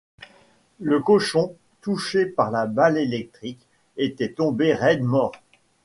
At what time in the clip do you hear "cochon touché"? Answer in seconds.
0.99-2.25